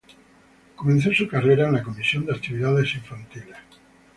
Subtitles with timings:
[0.75, 3.57] Comenzó su carrera en la Comisión de Actividades Infantiles.